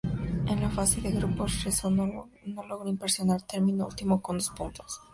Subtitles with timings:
[0.51, 4.99] En la fase de grupos Rosenborg no logró impresionar, terminó último con dos puntos.